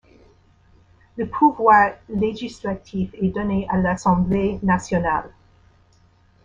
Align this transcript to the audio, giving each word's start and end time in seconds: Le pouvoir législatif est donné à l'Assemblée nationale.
Le 1.15 1.27
pouvoir 1.29 1.91
législatif 2.09 3.11
est 3.13 3.27
donné 3.29 3.67
à 3.69 3.77
l'Assemblée 3.77 4.57
nationale. 4.63 5.29